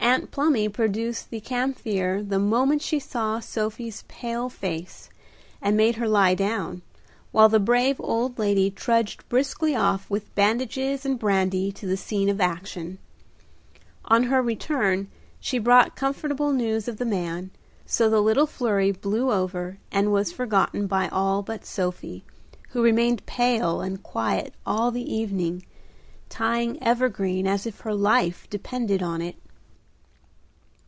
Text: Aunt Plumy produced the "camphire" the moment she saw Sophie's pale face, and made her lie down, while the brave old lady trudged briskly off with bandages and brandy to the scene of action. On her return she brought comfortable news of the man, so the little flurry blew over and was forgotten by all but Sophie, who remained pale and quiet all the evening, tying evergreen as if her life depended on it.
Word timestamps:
Aunt 0.00 0.30
Plumy 0.30 0.68
produced 0.68 1.30
the 1.30 1.40
"camphire" 1.40 2.22
the 2.22 2.38
moment 2.38 2.82
she 2.82 3.00
saw 3.00 3.40
Sophie's 3.40 4.04
pale 4.06 4.48
face, 4.48 5.08
and 5.62 5.76
made 5.78 5.96
her 5.96 6.06
lie 6.06 6.34
down, 6.34 6.82
while 7.32 7.48
the 7.48 7.58
brave 7.58 8.00
old 8.00 8.38
lady 8.38 8.70
trudged 8.70 9.28
briskly 9.28 9.74
off 9.74 10.08
with 10.08 10.32
bandages 10.36 11.04
and 11.04 11.18
brandy 11.18 11.72
to 11.72 11.86
the 11.86 11.96
scene 11.96 12.28
of 12.28 12.40
action. 12.40 12.98
On 14.04 14.24
her 14.24 14.40
return 14.42 15.08
she 15.40 15.58
brought 15.58 15.96
comfortable 15.96 16.52
news 16.52 16.86
of 16.86 16.98
the 16.98 17.06
man, 17.06 17.50
so 17.86 18.08
the 18.08 18.22
little 18.22 18.46
flurry 18.46 18.92
blew 18.92 19.32
over 19.32 19.78
and 19.90 20.12
was 20.12 20.32
forgotten 20.32 20.86
by 20.86 21.08
all 21.08 21.42
but 21.42 21.64
Sophie, 21.66 22.22
who 22.68 22.82
remained 22.84 23.26
pale 23.26 23.80
and 23.80 24.00
quiet 24.02 24.54
all 24.66 24.90
the 24.92 25.12
evening, 25.12 25.64
tying 26.28 26.80
evergreen 26.82 27.46
as 27.48 27.66
if 27.66 27.80
her 27.80 27.94
life 27.94 28.46
depended 28.50 29.02
on 29.02 29.20
it. 29.22 29.34